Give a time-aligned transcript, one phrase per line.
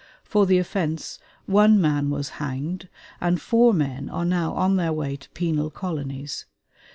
[0.23, 2.89] For the offense one man was hanged,
[3.21, 6.47] and four men are now on their way to penal colonies.